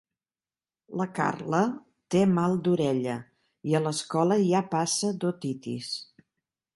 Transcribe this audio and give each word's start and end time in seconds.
La 1.01 1.05
Carla 1.17 1.59
té 2.15 2.23
mal 2.37 2.57
d'orella 2.67 3.19
i 3.73 3.77
a 3.81 3.85
l'escola 3.89 4.39
hi 4.47 4.51
ha 4.53 4.63
passa 4.73 5.13
d'otitis. 5.25 5.93